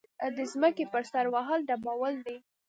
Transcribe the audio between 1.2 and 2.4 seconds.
وهل ډبول دي.